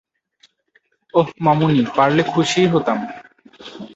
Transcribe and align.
ওহ, 1.13 1.27
মামুনি, 1.41 1.81
পারলে 1.95 2.23
খুশিই 2.23 2.67
হতাম। 2.67 2.99